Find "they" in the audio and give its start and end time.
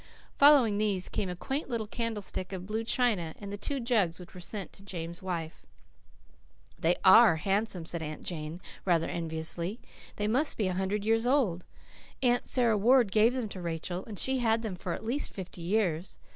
6.79-6.95, 10.15-10.27